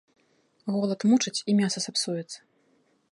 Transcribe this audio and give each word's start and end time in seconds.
Голад 0.75 1.01
мучыць, 1.11 1.35
і 1.53 1.57
мяса 1.61 1.79
сапсуецца. 1.87 2.37